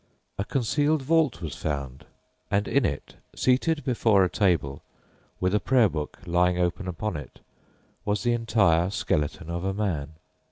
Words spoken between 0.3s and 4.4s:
A concealed vault was found, and in it, seated before a